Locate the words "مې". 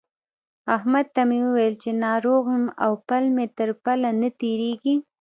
1.29-1.39, 3.35-3.45